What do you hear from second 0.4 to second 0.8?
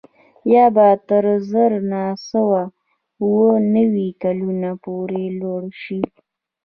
یا